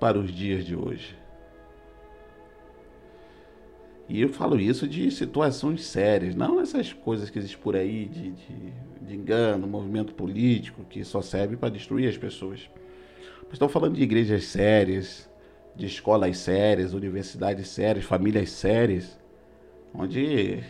[0.00, 1.16] para os dias de hoje.
[4.08, 8.32] E eu falo isso de situações sérias, não essas coisas que existem por aí de,
[8.32, 12.68] de, de engano, movimento político que só serve para destruir as pessoas.
[13.42, 15.28] Mas estou falando de igrejas sérias,
[15.74, 19.18] de escolas sérias, universidades sérias, famílias sérias,
[19.94, 20.62] onde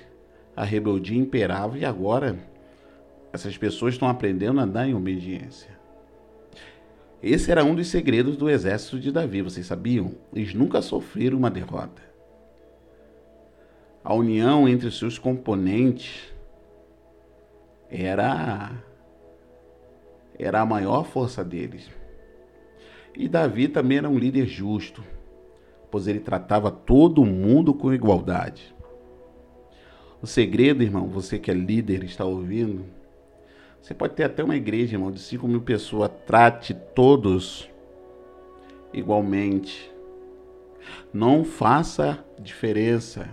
[0.56, 2.38] a rebeldia imperava e agora
[3.32, 5.78] essas pessoas estão aprendendo a andar em obediência.
[7.22, 10.14] Esse era um dos segredos do exército de Davi, vocês sabiam?
[10.32, 12.02] Eles nunca sofreram uma derrota.
[14.02, 16.30] A união entre seus componentes
[17.91, 18.70] era
[20.38, 21.91] era a maior força deles.
[23.14, 25.05] E Davi também era um líder justo,
[25.91, 28.74] pois ele tratava todo mundo com igualdade.
[30.22, 32.86] O segredo, irmão, você que é líder está ouvindo,
[33.80, 37.68] você pode ter até uma igreja, irmão, de 5 mil pessoas, trate todos
[38.93, 39.91] igualmente.
[41.12, 43.28] Não faça diferença.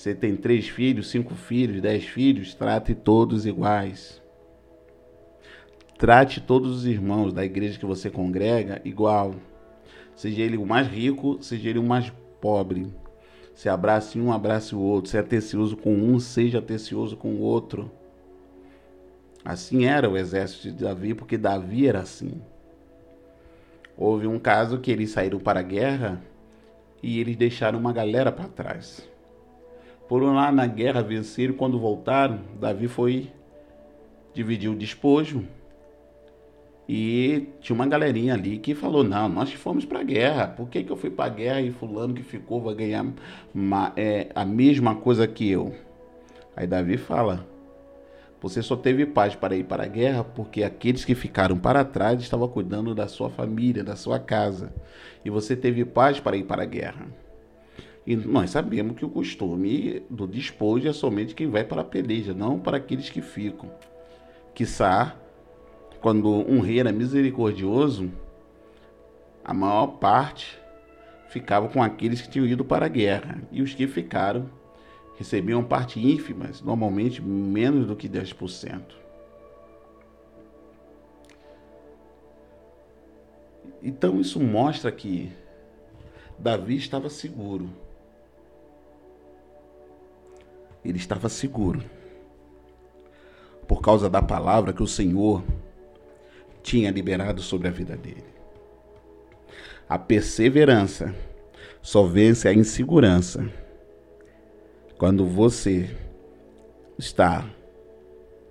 [0.00, 4.18] Você tem três filhos, cinco filhos, dez filhos, trate todos iguais.
[5.98, 9.34] Trate todos os irmãos da igreja que você congrega igual.
[10.16, 12.86] Seja ele o mais rico, seja ele o mais pobre.
[13.54, 15.10] Se abrace um, abrace o outro.
[15.10, 17.92] Se é atencioso com um, seja atencioso com o outro.
[19.44, 22.40] Assim era o exército de Davi, porque Davi era assim.
[23.98, 26.22] Houve um caso que eles saíram para a guerra
[27.02, 29.09] e eles deixaram uma galera para trás.
[30.10, 31.54] Foram lá na guerra, venceram.
[31.54, 33.30] Quando voltaram, Davi foi
[34.34, 35.44] dividir o despojo.
[36.88, 40.48] E tinha uma galerinha ali que falou: Não, nós fomos para a guerra.
[40.48, 43.06] Por que, que eu fui para a guerra e Fulano que ficou vai ganhar
[43.54, 45.72] uma, é, a mesma coisa que eu?
[46.56, 47.46] Aí Davi fala:
[48.42, 52.20] Você só teve paz para ir para a guerra porque aqueles que ficaram para trás
[52.20, 54.72] estavam cuidando da sua família, da sua casa.
[55.24, 57.06] E você teve paz para ir para a guerra.
[58.06, 62.32] E nós sabemos que o costume do despojo é somente quem vai para a peleja,
[62.32, 63.70] não para aqueles que ficam.
[64.54, 65.16] Quiçá,
[66.00, 68.10] quando um rei era misericordioso,
[69.44, 70.58] a maior parte
[71.28, 73.42] ficava com aqueles que tinham ido para a guerra.
[73.52, 74.48] E os que ficaram
[75.18, 78.80] recebiam parte ínfimas, normalmente menos do que 10%.
[83.82, 85.30] Então isso mostra que
[86.38, 87.70] Davi estava seguro.
[90.84, 91.82] Ele estava seguro.
[93.66, 95.42] Por causa da palavra que o Senhor
[96.62, 98.24] tinha liberado sobre a vida dele.
[99.88, 101.14] A perseverança
[101.82, 103.48] só vence a insegurança
[104.98, 105.96] quando você
[106.98, 107.48] está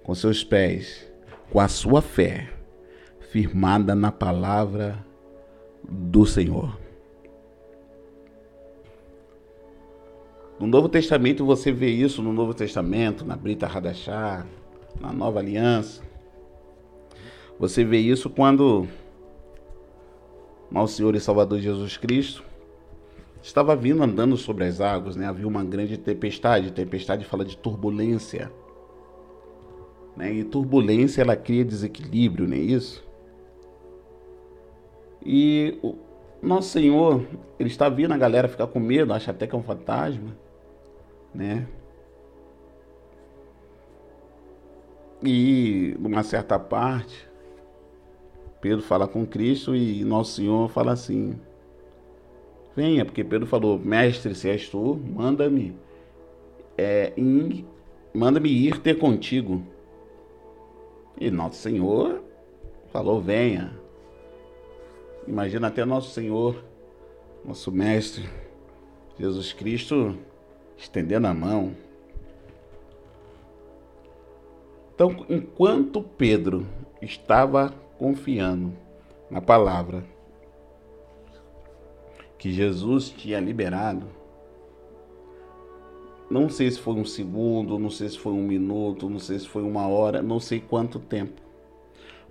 [0.04, 1.08] com seus pés,
[1.52, 2.50] com a sua fé
[3.30, 5.06] firmada na palavra
[5.88, 6.79] do Senhor.
[10.60, 14.46] No Novo Testamento você vê isso no Novo Testamento, na Brita Radachá,
[15.00, 16.04] na Nova Aliança.
[17.58, 18.86] Você vê isso quando
[20.70, 22.44] nosso Senhor e Salvador Jesus Cristo
[23.42, 25.28] estava vindo andando sobre as águas, né?
[25.28, 26.74] Havia uma grande tempestade.
[26.74, 28.52] Tempestade fala de turbulência.
[30.18, 30.34] Né?
[30.34, 33.02] E turbulência ela cria desequilíbrio, não é isso?
[35.26, 35.96] E o
[36.42, 37.26] nosso Senhor,
[37.58, 40.49] ele está vendo a galera ficar com medo, acha até que é um fantasma
[41.34, 41.68] né?
[45.24, 47.28] E numa certa parte,
[48.62, 51.40] Pedro fala com Cristo e Nosso Senhor fala assim:
[52.76, 55.76] Venha, porque Pedro falou: Mestre, se és tu, manda-me,
[56.78, 57.14] é,
[58.14, 59.62] manda-me ir ter contigo.
[61.20, 62.24] E Nosso Senhor
[62.92, 63.78] falou: Venha.
[65.28, 66.64] Imagina até Nosso Senhor,
[67.46, 68.28] nosso Mestre,
[69.20, 70.18] Jesus Cristo,
[70.80, 71.76] estendendo a mão.
[74.96, 76.66] Então, enquanto Pedro
[77.02, 78.74] estava confiando
[79.30, 80.04] na palavra
[82.38, 84.08] que Jesus tinha liberado,
[86.30, 89.48] não sei se foi um segundo, não sei se foi um minuto, não sei se
[89.48, 91.42] foi uma hora, não sei quanto tempo,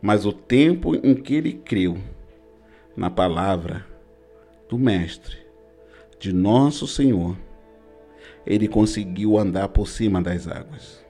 [0.00, 1.98] mas o tempo em que ele creu
[2.96, 3.86] na palavra
[4.68, 5.38] do Mestre,
[6.18, 7.36] de nosso Senhor,
[8.48, 11.04] ele conseguiu andar por cima das águas.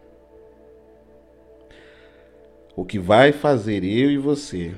[2.74, 4.74] O que vai fazer eu e você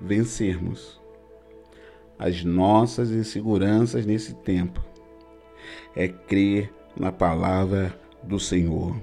[0.00, 1.00] vencermos
[2.16, 4.80] as nossas inseguranças nesse tempo
[5.96, 8.96] é crer na palavra do Senhor,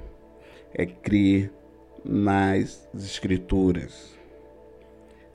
[0.74, 1.52] é crer
[2.04, 4.18] nas Escrituras,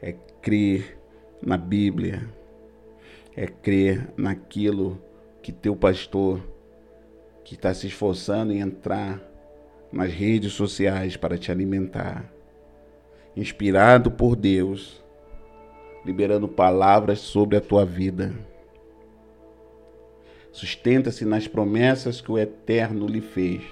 [0.00, 0.98] é crer
[1.42, 2.26] na Bíblia,
[3.36, 4.98] é crer naquilo
[5.42, 6.55] que teu pastor
[7.46, 9.22] que está se esforçando em entrar
[9.92, 12.28] nas redes sociais para te alimentar,
[13.36, 15.00] inspirado por Deus,
[16.04, 18.34] liberando palavras sobre a tua vida.
[20.50, 23.62] Sustenta-se nas promessas que o Eterno lhe fez.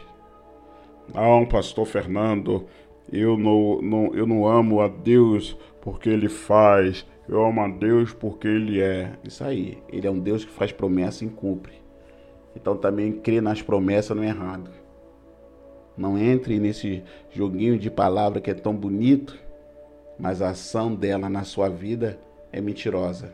[1.13, 2.67] Não, pastor Fernando,
[3.13, 8.13] eu não, não, eu não amo a Deus porque ele faz, eu amo a Deus
[8.13, 9.15] porque ele é.
[9.25, 11.84] Isso aí, ele é um Deus que faz promessa e cumpre.
[12.57, 14.71] Então também crer nas promessas não é errado.
[15.97, 19.39] Não entre nesse joguinho de palavra que é tão bonito,
[20.19, 22.19] mas a ação dela na sua vida
[22.53, 23.33] é mentirosa.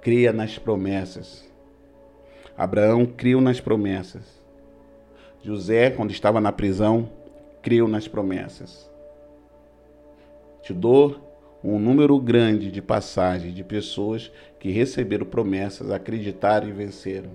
[0.00, 1.50] Cria nas promessas.
[2.56, 4.22] Abraão criou nas promessas.
[5.42, 7.10] José, quando estava na prisão,
[7.62, 8.90] criou nas promessas.
[10.62, 11.23] Te dou
[11.64, 17.30] um número grande de passagens de pessoas que receberam promessas, acreditaram e venceram.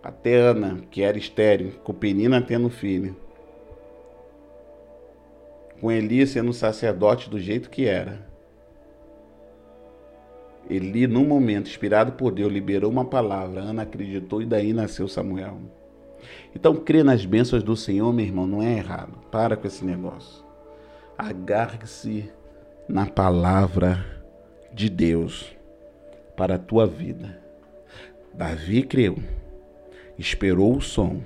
[0.00, 3.16] Até Ana, que era estéril, com Penina tendo filho.
[5.80, 8.24] Com Eli sendo sacerdote do jeito que era.
[10.70, 15.58] Eli, num momento inspirado por Deus, liberou uma palavra, Ana acreditou e daí nasceu Samuel.
[16.54, 19.18] Então, crer nas bênçãos do Senhor, meu irmão, não é errado.
[19.30, 20.44] Para com esse negócio.
[21.16, 22.28] Agarre-se
[22.88, 24.04] na palavra
[24.72, 25.56] de Deus
[26.36, 27.40] para a tua vida.
[28.32, 29.16] Davi creu,
[30.18, 31.22] esperou o som.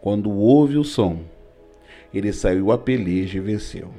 [0.00, 1.24] Quando houve o som,
[2.14, 3.90] ele saiu a peleja e venceu,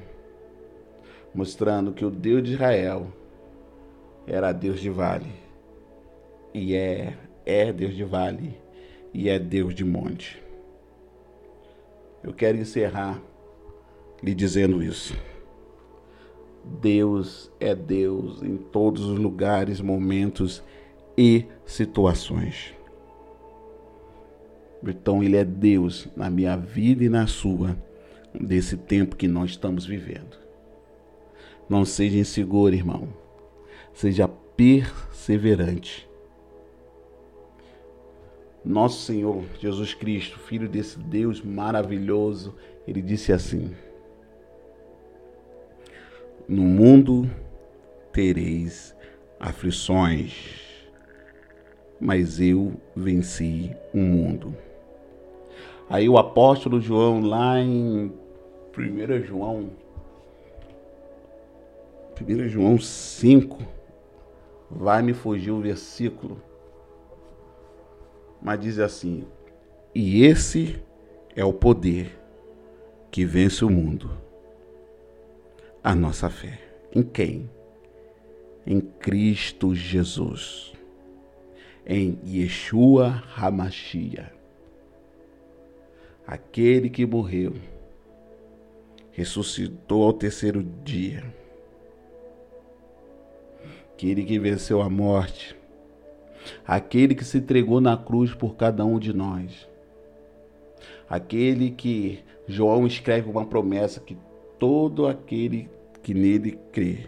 [1.36, 3.08] mostrando que o Deus de Israel
[4.26, 5.34] era Deus de vale,
[6.54, 7.14] e é,
[7.46, 8.58] é Deus de vale,
[9.14, 10.42] e é Deus de monte.
[12.24, 13.22] Eu quero encerrar
[14.22, 15.16] lhe dizendo isso.
[16.64, 20.64] Deus é Deus em todos os lugares, momentos
[21.18, 22.74] e situações.
[24.84, 27.78] Então, Ele é Deus na minha vida e na sua,
[28.34, 30.38] desse tempo que nós estamos vivendo.
[31.70, 33.08] Não seja inseguro, irmão.
[33.94, 36.10] Seja perseverante.
[38.64, 42.56] Nosso Senhor Jesus Cristo, Filho desse Deus maravilhoso,
[42.88, 43.72] ele disse assim:
[46.52, 47.32] No mundo
[48.12, 48.94] tereis
[49.40, 50.34] aflições,
[51.98, 54.54] mas eu venci o mundo.
[55.90, 58.12] Aí o apóstolo João, lá em
[58.78, 59.70] 1 João,
[62.22, 63.58] 1 João 5,
[64.70, 66.42] vai me fugir o versículo
[68.42, 69.24] mas diz assim:
[69.94, 70.84] E esse
[71.36, 72.20] é o poder
[73.12, 74.10] que vence o mundo.
[75.84, 76.60] A nossa fé.
[76.94, 77.50] Em quem?
[78.66, 80.74] Em Cristo Jesus.
[81.86, 84.32] Em Yeshua Hamashia.
[86.26, 87.54] Aquele que morreu,
[89.12, 91.24] ressuscitou ao terceiro dia.
[93.94, 95.60] Aquele que venceu a morte
[96.66, 99.68] aquele que se entregou na cruz por cada um de nós,
[101.10, 104.18] aquele que João escreve uma promessa que
[104.62, 105.68] todo aquele
[106.04, 107.08] que nele crê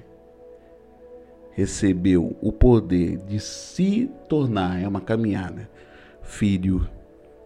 [1.51, 5.69] recebeu o poder de se tornar, é uma caminhada,
[6.23, 6.89] filho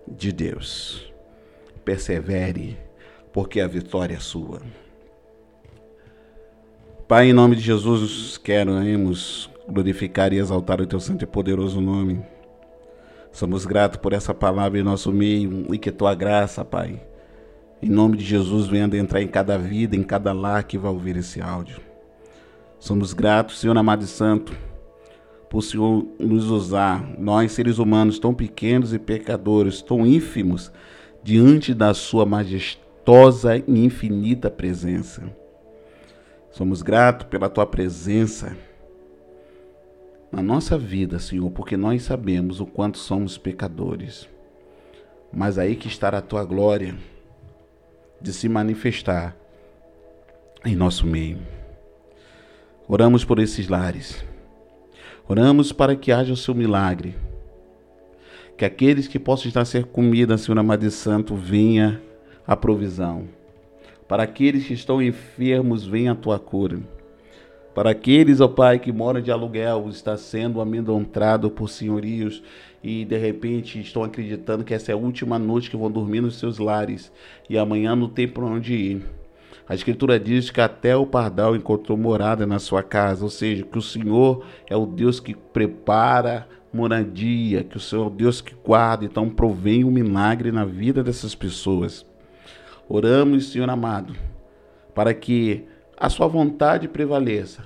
[0.08, 1.12] de Deus.
[1.84, 2.78] Persevere,
[3.34, 4.62] porque a vitória é sua.
[7.06, 12.24] Pai, em nome de Jesus, queremos glorificar e exaltar o teu santo e poderoso nome.
[13.30, 17.06] Somos gratos por essa palavra em nosso meio e que tua graça, Pai,
[17.82, 21.18] em nome de Jesus, venha entrar em cada vida, em cada lar que vai ouvir
[21.18, 21.80] esse áudio.
[22.80, 24.56] Somos gratos, Senhor amado e santo,
[25.50, 30.72] por o Senhor nos usar, nós seres humanos tão pequenos e pecadores, tão ínfimos,
[31.24, 35.24] diante da Sua majestosa e infinita presença.
[36.52, 38.56] Somos gratos pela Tua presença
[40.32, 44.28] na nossa vida, Senhor, porque nós sabemos o quanto somos pecadores.
[45.32, 46.96] Mas aí que está a tua glória
[48.22, 49.36] de se manifestar
[50.66, 51.40] em nosso meio.
[52.88, 54.24] Oramos por esses lares.
[55.28, 57.16] Oramos para que haja o seu milagre.
[58.58, 62.02] Que aqueles que possam estar ser comida, Senhor amado e santo, venha
[62.46, 63.28] a provisão.
[64.08, 66.80] Para aqueles que estão enfermos, venha a tua cura
[67.78, 72.42] para aqueles, ó Pai, que moram de aluguel, está sendo amedrontado por senhorios
[72.88, 76.40] e de repente estão acreditando que essa é a última noite que vão dormir nos
[76.40, 77.12] seus lares
[77.50, 79.06] e amanhã não tem para onde ir.
[79.68, 83.78] A Escritura diz que até o pardal encontrou morada na sua casa, ou seja, que
[83.78, 88.56] o Senhor é o Deus que prepara moradia, que o Senhor é o Deus que
[88.56, 92.06] guarda, então provém um milagre na vida dessas pessoas.
[92.88, 94.16] Oramos, Senhor amado,
[94.96, 95.66] para que
[95.98, 97.66] a sua vontade prevaleça.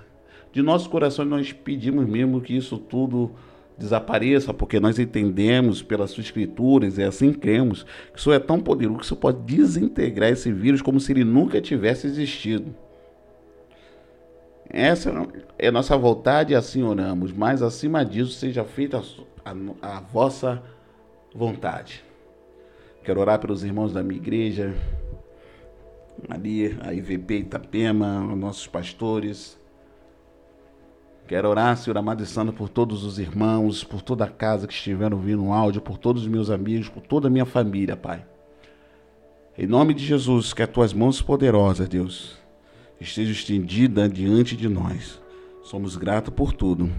[0.52, 3.36] De nosso coração nós pedimos mesmo que isso tudo
[3.82, 9.00] desapareça, porque nós entendemos pelas suas escrituras e assim cremos que isso é tão poderoso
[9.00, 12.74] que isso pode desintegrar esse vírus como se ele nunca tivesse existido.
[14.70, 15.12] Essa
[15.60, 19.04] é a nossa vontade e assim oramos, mas acima disso seja feita
[19.44, 19.52] a,
[19.82, 20.64] a, a vossa
[21.36, 22.04] vontade.
[23.04, 24.74] Quero orar pelos irmãos da minha igreja,
[26.30, 29.60] ali, a IVP Itapema, os nossos pastores.
[31.32, 34.74] Quero orar, Senhor amado e santo, por todos os irmãos, por toda a casa que
[34.74, 38.26] estiveram ouvindo um áudio, por todos os meus amigos, por toda a minha família, Pai.
[39.58, 42.38] Em nome de Jesus, que as tuas mãos poderosas, Deus,
[43.00, 45.22] estejam estendidas diante de nós.
[45.64, 46.92] Somos gratos por tudo.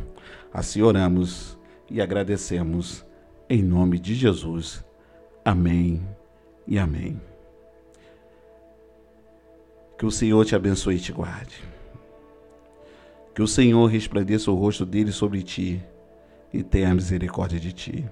[0.50, 1.58] Assim oramos
[1.90, 3.04] e agradecemos.
[3.50, 4.82] Em nome de Jesus.
[5.44, 6.00] Amém
[6.66, 7.20] e amém.
[9.98, 11.71] Que o Senhor te abençoe e te guarde.
[13.34, 15.82] Que o Senhor resplandeça o rosto dele sobre ti
[16.52, 18.04] e tenha misericórdia de ti.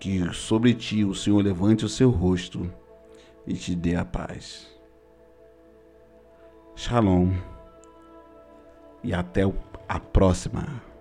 [0.00, 2.70] Que sobre ti o Senhor levante o seu rosto
[3.46, 4.68] e te dê a paz.
[6.74, 7.30] Shalom
[9.04, 9.42] e até
[9.88, 10.91] a próxima.